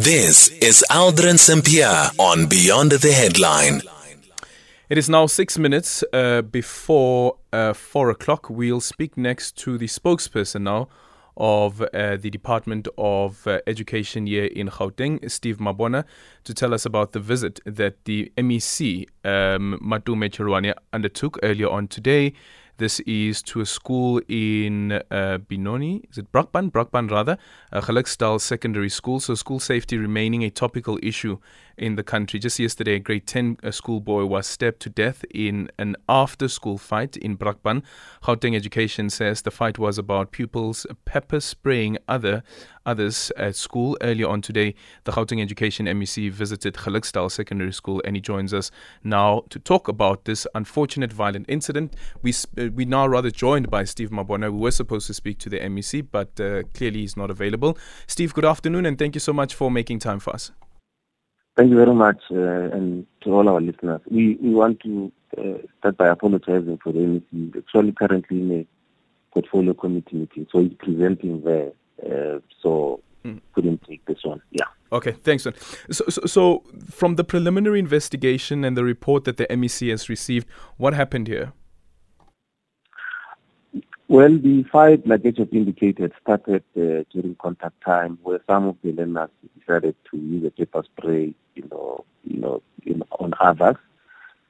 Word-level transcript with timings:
This 0.00 0.48
is 0.48 0.82
Aldrin 0.90 1.38
Sampear 1.38 2.10
on 2.18 2.46
Beyond 2.46 2.92
the 2.92 3.12
Headline. 3.12 3.82
It 4.88 4.96
is 4.96 5.10
now 5.10 5.26
six 5.26 5.58
minutes 5.58 6.02
uh, 6.14 6.40
before 6.40 7.36
uh, 7.52 7.74
four 7.74 8.08
o'clock. 8.08 8.48
We'll 8.48 8.80
speak 8.80 9.18
next 9.18 9.58
to 9.58 9.76
the 9.76 9.88
spokesperson 9.88 10.62
now 10.62 10.88
of 11.36 11.82
uh, 11.82 12.16
the 12.16 12.30
Department 12.30 12.88
of 12.96 13.46
uh, 13.46 13.60
Education 13.66 14.26
here 14.26 14.46
in 14.46 14.68
Gauteng, 14.70 15.30
Steve 15.30 15.58
Mabona, 15.58 16.06
to 16.44 16.54
tell 16.54 16.72
us 16.72 16.86
about 16.86 17.12
the 17.12 17.20
visit 17.20 17.60
that 17.66 18.02
the 18.06 18.32
MEC, 18.38 19.04
um, 19.22 19.78
Matome 19.82 20.30
Chiloane, 20.30 20.72
undertook 20.94 21.38
earlier 21.42 21.68
on 21.68 21.88
today. 21.88 22.32
This 22.80 22.98
is 23.00 23.42
to 23.42 23.60
a 23.60 23.66
school 23.66 24.22
in 24.26 25.02
uh, 25.10 25.36
Benoni. 25.36 26.02
Is 26.10 26.16
it 26.16 26.32
Brakpan? 26.32 26.72
Brakpan, 26.72 27.10
rather. 27.10 27.36
A 27.72 27.82
Geluksdal 27.82 28.40
Secondary 28.40 28.88
School. 28.88 29.20
So, 29.20 29.34
school 29.34 29.60
safety 29.60 29.98
remaining 29.98 30.44
a 30.44 30.48
topical 30.48 30.98
issue 31.02 31.36
in 31.80 31.96
the 31.96 32.04
country. 32.04 32.38
Just 32.38 32.58
yesterday, 32.58 32.96
a 32.96 32.98
grade 32.98 33.26
10 33.26 33.56
schoolboy 33.70 34.24
was 34.26 34.46
stabbed 34.46 34.80
to 34.80 34.90
death 34.90 35.24
in 35.34 35.70
an 35.78 35.96
after 36.08 36.46
school 36.46 36.78
fight 36.78 37.16
in 37.16 37.36
Brakpan. 37.36 37.82
Gauteng 38.22 38.54
Education 38.54 39.08
says 39.08 39.42
the 39.42 39.50
fight 39.50 39.78
was 39.78 39.98
about 39.98 40.30
pupils 40.30 40.86
pepper 41.06 41.40
spraying 41.40 41.96
other 42.06 42.42
others 42.84 43.32
at 43.36 43.56
school. 43.56 43.96
Earlier 44.02 44.28
on 44.28 44.42
today, 44.42 44.74
the 45.04 45.12
Gauteng 45.12 45.40
Education 45.40 45.86
MEC 45.86 46.30
visited 46.30 46.74
Geluksdal 46.74 47.30
Secondary 47.30 47.72
School 47.72 48.02
and 48.04 48.14
he 48.16 48.20
joins 48.20 48.52
us 48.52 48.70
now 49.02 49.44
to 49.48 49.58
talk 49.58 49.88
about 49.88 50.24
this 50.26 50.46
unfortunate 50.54 51.12
violent 51.12 51.46
incident. 51.48 51.96
We, 52.22 52.34
uh, 52.58 52.68
we 52.74 52.84
now 52.84 53.06
rather 53.06 53.30
joined 53.30 53.70
by 53.70 53.84
Steve 53.84 54.10
Mabona. 54.10 54.52
We 54.52 54.58
were 54.58 54.70
supposed 54.70 55.06
to 55.06 55.14
speak 55.14 55.38
to 55.38 55.48
the 55.48 55.60
MEC, 55.60 56.08
but 56.10 56.38
uh, 56.38 56.64
clearly 56.74 57.00
he's 57.00 57.16
not 57.16 57.30
available. 57.30 57.78
Steve, 58.06 58.34
good 58.34 58.44
afternoon 58.44 58.84
and 58.84 58.98
thank 58.98 59.14
you 59.14 59.20
so 59.20 59.32
much 59.32 59.54
for 59.54 59.70
making 59.70 59.98
time 59.98 60.20
for 60.20 60.34
us. 60.34 60.52
Thank 61.60 61.72
you 61.72 61.76
very 61.76 61.94
much, 61.94 62.22
uh, 62.30 62.74
and 62.74 63.06
to 63.20 63.34
all 63.34 63.46
our 63.46 63.60
listeners. 63.60 64.00
We 64.10 64.38
we 64.40 64.54
want 64.54 64.80
to 64.80 65.12
uh, 65.36 65.58
start 65.78 65.98
by 65.98 66.08
apologizing 66.08 66.78
for 66.82 66.90
the 66.90 67.00
MEC. 67.00 67.54
Actually, 67.54 67.92
currently 67.92 68.40
in 68.40 68.50
a 68.50 68.66
portfolio 69.34 69.74
committee 69.74 70.16
meeting, 70.16 70.46
so 70.50 70.60
he's 70.60 70.72
presenting 70.78 71.42
there. 71.44 71.72
Uh, 72.02 72.38
so 72.62 73.02
mm. 73.26 73.38
couldn't 73.52 73.82
take 73.86 74.02
this 74.06 74.20
one. 74.24 74.40
Yeah. 74.52 74.64
Okay, 74.90 75.12
thanks. 75.12 75.42
So, 75.42 75.52
so, 75.90 76.22
so, 76.24 76.62
from 76.90 77.16
the 77.16 77.24
preliminary 77.24 77.78
investigation 77.78 78.64
and 78.64 78.74
the 78.74 78.82
report 78.82 79.24
that 79.24 79.36
the 79.36 79.46
MEC 79.48 79.90
has 79.90 80.08
received, 80.08 80.48
what 80.78 80.94
happened 80.94 81.28
here? 81.28 81.52
Well, 84.10 84.36
the 84.38 84.64
fight, 84.64 85.06
like 85.06 85.22
just 85.22 85.52
indicated, 85.52 86.12
started 86.20 86.64
uh, 86.76 87.04
during 87.12 87.36
contact 87.40 87.80
time, 87.80 88.18
where 88.24 88.40
some 88.44 88.66
of 88.66 88.76
the 88.82 88.90
learners 88.90 89.30
decided 89.56 89.94
to 90.10 90.16
use 90.16 90.44
a 90.44 90.50
pepper 90.50 90.82
spray, 90.82 91.32
you 91.54 91.68
know, 91.70 92.04
you 92.24 92.40
know, 92.40 92.60
in, 92.84 93.04
on 93.20 93.34
others, 93.38 93.76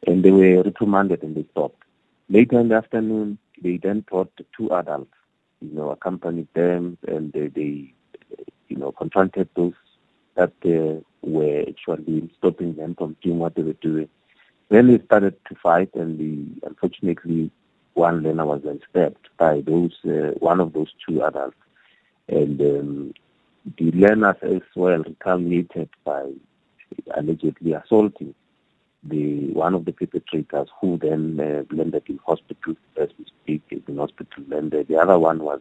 and 0.07 0.25
they 0.25 0.31
were 0.31 0.63
reprimanded 0.63 1.23
and 1.23 1.37
they 1.37 1.45
stopped. 1.51 1.83
Later 2.31 2.59
in 2.59 2.69
the 2.71 2.77
afternoon, 2.77 3.37
they 3.63 3.77
then 3.77 4.01
brought 4.01 4.33
two 4.57 4.73
adults, 4.73 5.13
you 5.61 5.75
know, 5.75 5.91
accompanied 5.91 6.49
them, 6.55 6.97
and 7.07 7.31
they, 7.35 7.49
they 7.49 7.93
you 8.69 8.77
know, 8.79 8.93
confronted 8.93 9.51
those 9.57 9.75
that 10.37 10.55
uh, 10.65 11.03
were 11.21 11.67
actually 11.69 12.31
stopping 12.39 12.77
them 12.77 12.95
from 12.95 13.15
doing 13.23 13.39
what 13.39 13.57
they 13.57 13.63
were 13.63 13.75
doing. 13.75 14.09
Then 14.71 14.87
they 14.87 15.05
started 15.05 15.35
to 15.51 15.55
fight, 15.57 15.91
and 15.93 16.19
the, 16.19 16.67
unfortunately, 16.67 17.51
one 18.09 18.23
learner 18.23 18.47
was 18.47 18.63
then 18.65 18.81
stabbed 18.89 19.29
by 19.39 19.61
those 19.61 19.97
uh, 20.05 20.33
one 20.51 20.61
of 20.61 20.73
those 20.73 20.93
two 21.05 21.23
adults, 21.23 21.57
and 22.29 22.61
um, 22.61 23.15
the 23.79 23.91
learners 23.93 24.37
as 24.43 24.63
well 24.75 25.03
retaliated 25.11 25.91
by 26.05 26.23
allegedly 27.17 27.73
assaulting 27.73 28.35
the 29.05 29.25
one 29.53 29.75
of 29.75 29.85
the 29.85 29.93
perpetrators, 29.93 30.69
who 30.81 30.99
then 30.99 31.23
uh, 31.41 31.75
landed 31.75 32.05
in 32.07 32.19
hospital 32.27 32.75
as 33.01 33.09
we 33.19 33.25
speak, 33.27 33.63
in 33.71 33.97
hospital, 33.97 34.45
and 34.53 34.71
the 34.73 34.97
other 34.97 35.19
one 35.19 35.41
was 35.43 35.61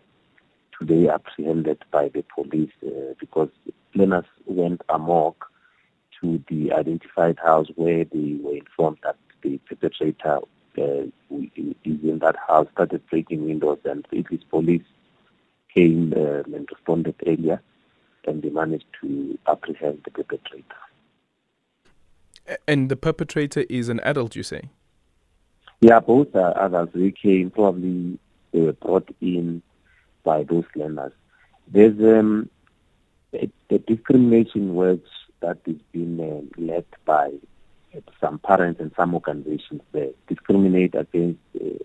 today 0.78 1.10
apprehended 1.10 1.84
by 1.92 2.10
the 2.10 2.24
police 2.36 2.72
uh, 2.86 3.14
because 3.20 3.50
learners 3.96 4.26
went 4.46 4.82
amok 4.90 5.38
to 6.20 6.44
the 6.50 6.72
identified 6.74 7.38
house 7.40 7.68
where 7.76 8.06
they 8.06 8.38
were 8.42 8.56
informed 8.56 8.98
that 9.04 9.18
the 9.42 9.58
perpetrator 9.70 10.40
uh, 10.80 11.08
is 11.84 12.04
in 12.04 12.20
that 12.20 12.36
house, 12.48 12.68
started 12.74 13.06
breaking 13.10 13.46
windows, 13.46 13.80
and 13.86 14.06
Italy's 14.12 14.44
police 14.50 14.84
came 15.74 16.14
uh, 16.16 16.44
and 16.56 16.68
responded 16.72 17.16
earlier, 17.26 17.62
and 18.26 18.42
they 18.42 18.50
managed 18.50 18.86
to 19.02 19.38
apprehend 19.48 20.02
the 20.06 20.12
perpetrator. 20.12 20.66
And 22.68 22.90
the 22.90 22.96
perpetrator 22.96 23.66
is 23.70 23.90
an 23.90 24.00
adult, 24.02 24.36
you 24.36 24.44
say? 24.44 24.70
Yeah, 25.82 26.00
both 26.00 26.36
are 26.36 26.66
adults. 26.66 26.94
They 26.94 27.12
came 27.12 27.52
probably 27.52 28.18
they 28.52 28.62
were 28.62 28.74
brought 28.74 29.10
in 29.22 29.62
by 30.24 30.44
those 30.44 30.66
learners. 30.76 31.14
There's 31.68 31.98
um, 32.00 32.50
a, 33.34 33.50
a 33.70 33.78
discrimination 33.78 34.74
works 34.74 35.10
that 35.42 35.60
is 35.66 35.78
being 35.92 36.20
uh, 36.20 36.62
led 36.62 36.86
by 37.06 37.32
some 38.20 38.40
parents 38.40 38.80
and 38.80 38.92
some 38.96 39.14
organizations 39.14 39.82
that 39.92 40.14
discriminate 40.28 40.96
against 40.96 41.40
uh, 41.56 41.84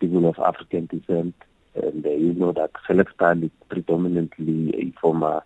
people 0.00 0.26
of 0.28 0.38
African 0.38 0.86
descent. 0.86 1.34
And 1.74 2.04
uh, 2.06 2.10
you 2.10 2.32
know 2.32 2.52
that 2.52 2.72
Geluksdal 2.88 3.44
is 3.44 3.50
predominantly 3.68 4.74
a 4.80 5.00
former 5.00 5.42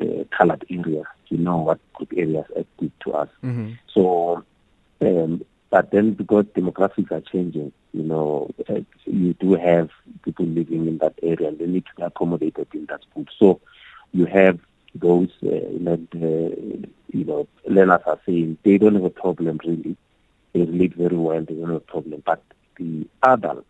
uh, 0.00 0.24
colored 0.36 0.64
area. 0.70 1.04
You 1.28 1.38
know 1.38 1.58
what 1.58 1.78
good 1.94 2.08
areas 2.16 2.46
are 2.56 2.64
good 2.78 2.92
to 3.04 3.12
us. 3.12 3.28
Mm-hmm. 3.42 3.72
So, 3.92 4.44
um, 5.00 5.44
but 5.70 5.90
then 5.90 6.14
because 6.14 6.46
demographics 6.46 7.10
are 7.10 7.20
changing, 7.20 7.72
you 7.92 8.02
know, 8.02 8.50
uh, 8.68 8.80
you 9.04 9.34
do 9.34 9.54
have 9.54 9.90
people 10.22 10.46
living 10.46 10.86
in 10.86 10.98
that 10.98 11.14
area 11.22 11.48
and 11.48 11.58
they 11.58 11.66
need 11.66 11.86
to 11.86 11.94
be 11.96 12.02
accommodated 12.02 12.68
in 12.74 12.86
that 12.86 13.02
school. 13.02 13.26
So 13.38 13.60
you 14.12 14.26
have 14.26 14.58
those 14.94 15.30
uh, 15.42 15.48
that, 15.86 16.06
uh, 16.14 16.86
you 17.12 17.24
know, 17.24 17.48
learners 17.66 18.02
are 18.06 18.20
saying 18.26 18.58
they 18.62 18.78
don't 18.78 18.94
have 18.94 19.04
a 19.04 19.10
problem 19.10 19.60
really. 19.64 19.96
They 20.52 20.60
relate 20.60 20.94
very 20.94 21.16
well, 21.16 21.40
they 21.40 21.54
don't 21.54 21.68
have 21.68 21.76
a 21.76 21.80
problem. 21.80 22.22
But 22.24 22.42
the 22.78 23.06
adults, 23.22 23.66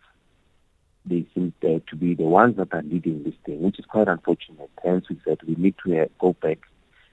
they 1.05 1.25
seem 1.33 1.53
to 1.61 1.95
be 1.95 2.13
the 2.15 2.23
ones 2.23 2.57
that 2.57 2.73
are 2.73 2.81
leading 2.81 3.23
this 3.23 3.33
thing, 3.45 3.61
which 3.61 3.79
is 3.79 3.85
quite 3.85 4.07
unfortunate. 4.07 4.69
Hence, 4.83 5.09
we 5.09 5.19
said 5.25 5.39
we 5.47 5.55
need 5.55 5.75
to 5.85 6.01
uh, 6.01 6.05
go 6.19 6.33
back 6.33 6.59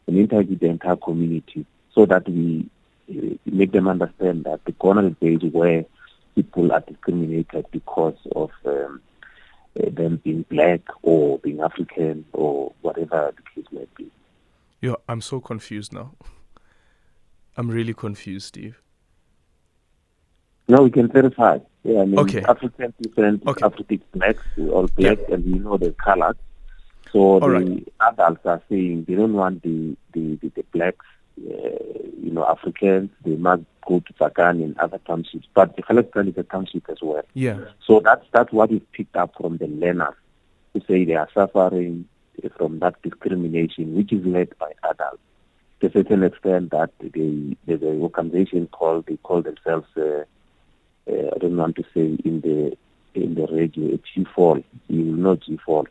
and 0.06 0.18
interview 0.18 0.58
the 0.58 0.66
entire 0.66 0.96
community 0.96 1.66
so 1.94 2.06
that 2.06 2.28
we 2.28 2.68
uh, 3.10 3.36
make 3.46 3.72
them 3.72 3.88
understand 3.88 4.44
that 4.44 4.64
the 4.64 4.72
corner 4.72 5.06
is 5.06 5.14
page 5.20 5.42
where 5.52 5.84
people 6.34 6.72
are 6.72 6.80
discriminated 6.80 7.66
because 7.70 8.16
of 8.34 8.50
um, 8.66 9.00
uh, 9.80 9.90
them 9.90 10.20
being 10.24 10.44
black 10.50 10.80
or 11.02 11.38
being 11.38 11.60
African 11.60 12.24
or 12.32 12.72
whatever 12.82 13.32
the 13.36 13.42
case 14.84 14.92
may 14.92 15.04
be. 15.04 15.04
Yeah, 15.04 15.04
I'm 15.08 15.20
so 15.20 15.40
confused 15.40 15.92
now. 15.92 16.14
I'm 17.56 17.68
really 17.68 17.94
confused, 17.94 18.46
Steve. 18.46 18.80
No, 20.68 20.82
we 20.82 20.90
can 20.90 21.08
verify. 21.08 21.58
Yeah, 21.82 22.00
I 22.00 22.04
mean, 22.06 22.18
okay. 22.18 22.42
African 22.42 22.94
different, 23.00 23.46
okay. 23.46 23.66
African 23.66 24.02
blacks, 24.14 24.42
all 24.58 24.86
black, 24.96 25.18
yeah. 25.28 25.34
and 25.34 25.44
you 25.44 25.58
know 25.58 25.76
the 25.76 25.92
colors. 25.92 26.36
So 27.12 27.18
all 27.20 27.40
the 27.40 27.48
right. 27.48 27.92
adults 28.00 28.46
are 28.46 28.62
saying 28.68 29.04
they 29.06 29.14
don't 29.14 29.34
want 29.34 29.62
the 29.62 29.96
the, 30.12 30.36
the, 30.36 30.48
the 30.48 30.62
blacks, 30.72 31.06
uh, 31.38 31.52
you 32.22 32.30
know, 32.32 32.46
Africans. 32.46 33.10
They 33.24 33.36
must 33.36 33.62
go 33.86 34.00
to 34.00 34.12
Tsakani 34.14 34.64
and 34.64 34.78
other 34.78 34.98
townships. 35.06 35.46
But 35.54 35.76
the 35.76 35.82
Geluksdal 35.82 36.28
is 36.28 36.38
a 36.38 36.42
township 36.44 36.88
as 36.88 37.02
well. 37.02 37.22
Yeah. 37.34 37.58
So 37.86 38.00
that's 38.00 38.26
that's 38.32 38.52
what 38.52 38.72
is 38.72 38.80
picked 38.92 39.16
up 39.16 39.34
from 39.38 39.58
the 39.58 39.66
learners 39.66 40.14
to 40.74 40.82
say 40.88 41.04
they 41.04 41.16
are 41.16 41.28
suffering 41.34 42.08
from 42.56 42.78
that 42.80 43.00
discrimination, 43.02 43.94
which 43.94 44.12
is 44.12 44.24
led 44.24 44.56
by 44.58 44.72
adults. 44.88 45.22
To 45.80 45.88
a 45.88 45.92
certain 45.92 46.22
extent, 46.22 46.70
that 46.70 46.90
they, 47.00 47.56
there's 47.66 47.82
an 47.82 48.00
organization 48.00 48.68
called 48.68 49.06
they 49.06 49.16
call 49.18 49.42
themselves. 49.42 49.86
Uh, 49.96 50.24
uh, 51.10 51.30
I 51.34 51.38
don't 51.38 51.56
want 51.56 51.76
to 51.76 51.84
say 51.94 52.16
in 52.24 52.40
the 52.40 52.76
in 53.14 53.34
the 53.34 53.46
radio, 53.46 53.98
G4. 53.98 54.64
You 54.88 55.02
know 55.02 55.36
G4. 55.36 55.86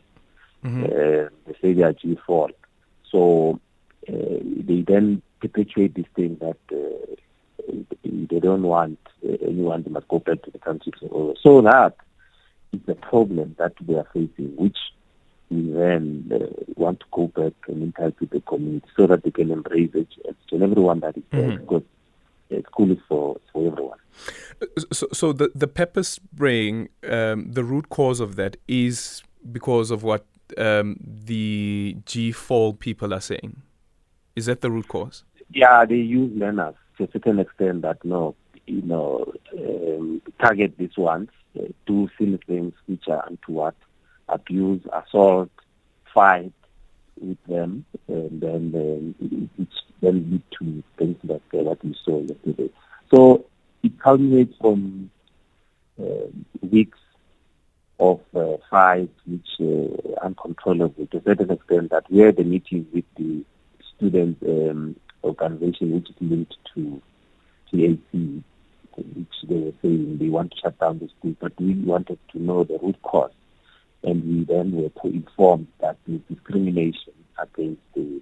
Mm-hmm. 0.64 0.84
Uh, 0.84 1.28
they 1.46 1.54
say 1.60 1.72
they 1.74 1.82
are 1.82 1.92
G4. 1.92 2.50
So 3.10 3.60
uh, 4.08 4.12
they 4.12 4.82
then 4.86 5.22
perpetuate 5.40 5.94
this 5.94 6.06
thing 6.16 6.38
that 6.40 6.56
uh, 6.72 7.14
they 8.30 8.40
don't 8.40 8.62
want 8.62 8.98
anyone 9.22 9.84
to 9.84 9.90
must 9.90 10.08
go 10.08 10.18
back 10.18 10.42
to 10.42 10.50
the 10.50 10.58
country. 10.58 10.92
So, 11.00 11.34
so 11.42 11.62
that 11.62 11.96
is 12.72 12.80
the 12.86 12.94
problem 12.94 13.54
that 13.58 13.72
we 13.86 13.94
are 13.94 14.06
facing, 14.12 14.56
which 14.56 14.78
we 15.54 15.72
then 15.72 16.30
uh, 16.34 16.46
want 16.76 17.00
to 17.00 17.06
go 17.12 17.28
back 17.28 17.52
and 17.68 17.82
interact 17.82 18.20
with 18.20 18.30
the 18.30 18.40
community 18.40 18.86
so 18.96 19.06
that 19.06 19.22
they 19.22 19.30
can 19.30 19.50
embrace 19.50 19.90
it 19.94 20.08
and 20.54 20.62
everyone 20.62 21.00
that 21.00 21.16
is 21.16 21.22
there 21.32 21.50
mm-hmm. 21.50 21.60
because 21.60 21.82
uh, 22.52 22.60
school 22.70 22.92
is 22.92 22.98
for, 23.08 23.36
for 23.52 23.66
everyone. 23.66 23.98
So, 24.92 25.08
so 25.12 25.32
the, 25.32 25.50
the 25.54 25.66
pepper 25.66 26.02
spraying, 26.02 26.88
um, 27.08 27.50
the 27.50 27.64
root 27.64 27.88
cause 27.88 28.20
of 28.20 28.36
that 28.36 28.56
is 28.68 29.22
because 29.50 29.90
of 29.90 30.02
what 30.02 30.24
um, 30.56 30.96
the 31.02 31.96
G4 32.06 32.78
people 32.78 33.12
are 33.12 33.20
saying? 33.20 33.62
Is 34.36 34.46
that 34.46 34.60
the 34.60 34.70
root 34.70 34.88
cause? 34.88 35.24
Yeah, 35.52 35.84
they 35.84 35.96
use 35.96 36.32
learners 36.36 36.74
to 36.98 37.04
a 37.04 37.08
certain 37.12 37.40
extent 37.40 37.82
that 37.82 38.04
no, 38.04 38.34
you 38.66 38.82
know, 38.82 39.32
um, 39.58 40.22
target 40.40 40.74
these 40.78 40.96
ones, 40.96 41.28
uh, 41.58 41.64
do 41.86 42.08
silly 42.18 42.38
things 42.46 42.72
which 42.86 43.08
are 43.08 43.24
untoward, 43.28 43.74
abuse, 44.28 44.82
assault, 44.92 45.50
fight 46.12 46.52
with 47.20 47.38
them, 47.46 47.84
and 48.08 48.40
then 48.40 49.14
um, 49.20 49.48
which 49.56 49.68
then 50.00 50.30
lead 50.30 50.42
to 50.58 50.82
things 50.98 51.16
like 51.24 51.42
uh, 51.54 51.58
what 51.58 51.84
we 51.84 51.96
saw 52.04 52.20
yesterday. 52.20 52.70
So 53.14 53.44
it 53.82 53.98
culminates 54.00 54.56
from 54.60 55.10
uh, 56.00 56.26
weeks 56.62 56.98
of 58.00 58.20
uh, 58.34 58.56
fights, 58.70 59.18
which 59.26 59.48
uh, 59.60 60.24
uncontrollable 60.24 61.06
to 61.06 61.18
a 61.18 61.22
certain 61.22 61.50
extent 61.50 61.90
that 61.90 62.10
we 62.10 62.18
had 62.20 62.38
a 62.38 62.44
meeting 62.44 62.86
with 62.92 63.04
the 63.16 63.44
student 63.96 64.38
um, 64.42 64.96
organization 65.22 65.94
which 65.94 66.10
is 66.10 66.16
linked 66.20 66.56
to 66.74 67.00
TAC, 67.70 68.42
which 68.96 69.34
they 69.48 69.56
were 69.56 69.72
saying 69.82 70.18
they 70.18 70.28
want 70.28 70.52
to 70.52 70.58
shut 70.60 70.78
down 70.78 70.98
the 70.98 71.08
school, 71.18 71.34
but 71.40 71.52
we 71.60 71.74
wanted 71.74 72.18
to 72.32 72.42
know 72.42 72.64
the 72.64 72.78
root 72.82 73.00
cause. 73.02 73.30
And 74.04 74.22
we 74.24 74.44
then 74.44 74.72
were 74.72 74.90
informed 75.04 75.66
that 75.80 75.96
the 76.06 76.20
discrimination 76.32 77.14
against 77.38 77.80
the 77.94 78.20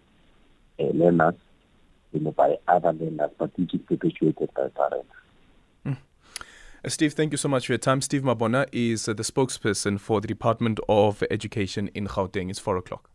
uh, 0.79 0.85
learners 0.95 1.35
you 2.13 2.21
know, 2.21 2.33
by 2.33 2.57
other 2.69 2.93
learners, 2.93 3.31
but 3.39 3.51
which 3.59 3.75
is 3.75 3.81
perpetuated 3.87 4.51
by 4.55 4.69
parents. 4.69 5.09
Uh, 6.85 6.89
Steve, 6.89 7.13
thank 7.13 7.31
you 7.31 7.39
so 7.39 7.49
much 7.49 7.67
for 7.67 7.73
your 7.73 7.79
time. 7.79 8.01
Steve 8.01 8.23
Mabona 8.23 8.67
is 8.73 9.09
uh, 9.09 9.13
the 9.13 9.23
spokesperson 9.23 10.01
for 10.01 10.21
the 10.21 10.27
Department 10.27 10.81
of 10.89 11.23
Education 11.31 11.89
in 11.95 12.09
Gauteng. 12.09 12.51
It's 12.51 12.59
4 12.59 12.77
o'clock. 12.77 13.12